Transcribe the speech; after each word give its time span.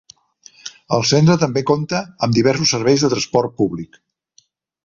El 0.97 1.05
centre 1.09 1.35
també 1.43 1.63
compta 1.71 2.01
amb 2.27 2.39
diversos 2.39 2.75
serveis 2.77 3.05
de 3.07 3.15
transport 3.15 3.55
públic. 3.63 4.01